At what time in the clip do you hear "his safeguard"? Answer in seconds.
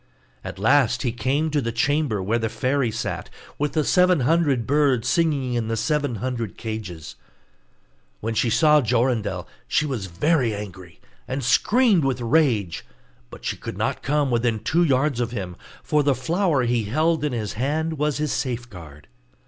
18.17-19.07